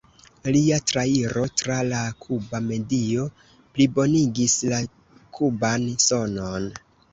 [0.53, 3.27] Lia trairo tra la kuba medio
[3.75, 4.83] plibonigis la
[5.39, 6.71] kuban sonon.